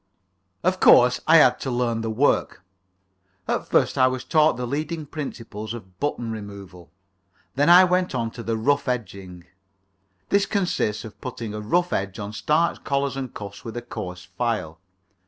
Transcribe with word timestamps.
Of 0.63 0.79
course, 0.79 1.19
I 1.27 1.37
had 1.37 1.59
to 1.59 1.69
learn 1.69 2.01
the 2.01 2.09
work. 2.09 2.63
At 3.47 3.67
first 3.67 3.99
I 3.99 4.07
was 4.07 4.23
taught 4.23 4.57
the 4.57 4.65
leading 4.65 5.05
principles 5.05 5.75
of 5.75 5.99
button 5.99 6.31
removal. 6.31 6.89
Then 7.53 7.69
I 7.69 7.83
went 7.83 8.15
on 8.15 8.31
to 8.31 8.41
the 8.41 8.57
rough 8.57 8.87
edging. 8.87 9.43
This 10.29 10.47
consists 10.47 11.05
in 11.05 11.11
putting 11.11 11.53
a 11.53 11.61
rough 11.61 11.93
edge 11.93 12.17
on 12.17 12.33
starched 12.33 12.83
collars 12.83 13.15
and 13.15 13.31
cuffs 13.31 13.63
with 13.63 13.77
a 13.77 13.83
coarse 13.83 14.25
file. 14.25 14.79